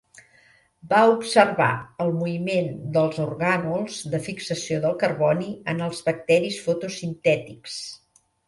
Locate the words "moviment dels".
2.21-3.19